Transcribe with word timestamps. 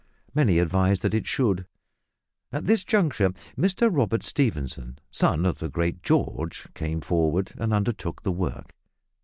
Many 0.33 0.57
advised 0.57 1.03
that 1.03 1.13
it 1.13 1.27
should. 1.27 1.67
At 2.51 2.65
this 2.65 2.83
juncture 2.83 3.29
Mr 3.55 3.95
Robert 3.95 4.23
Stephenson, 4.23 4.97
son 5.11 5.45
of 5.45 5.59
the 5.59 5.69
great 5.69 6.01
George, 6.01 6.67
came 6.73 7.01
forward 7.01 7.51
and 7.57 7.71
undertook 7.71 8.23
the 8.23 8.31
work. 8.31 8.73